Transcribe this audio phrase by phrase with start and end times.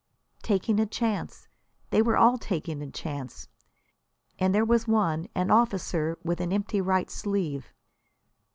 [0.41, 1.47] Taking a chance!
[1.91, 3.47] They were all taking a chance.
[4.39, 7.71] And there was one, an officer, with an empty right sleeve.